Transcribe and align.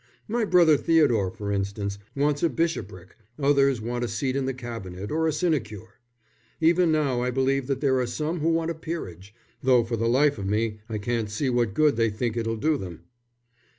My 0.27 0.45
brother 0.45 0.77
Theodore, 0.77 1.29
for 1.29 1.51
instance, 1.51 1.99
wants 2.15 2.41
a 2.41 2.49
bishopric, 2.49 3.15
others 3.37 3.79
want 3.79 4.03
a 4.03 4.07
seat 4.07 4.35
in 4.35 4.47
the 4.47 4.53
Cabinet 4.55 5.11
or 5.11 5.27
a 5.27 5.31
sinecure. 5.31 5.99
Even 6.59 6.91
now 6.91 7.21
I 7.21 7.29
believe 7.29 7.67
there 7.67 7.99
are 7.99 8.07
some 8.07 8.39
who 8.39 8.49
want 8.49 8.71
a 8.71 8.73
peerage, 8.73 9.35
though 9.61 9.83
for 9.83 9.97
the 9.97 10.09
life 10.09 10.39
of 10.39 10.47
me 10.47 10.79
I 10.89 10.97
can't 10.97 11.29
see 11.29 11.51
what 11.51 11.75
good 11.75 11.97
they 11.97 12.09
think 12.09 12.35
it'll 12.35 12.57
do 12.57 12.77
them." 12.77 13.03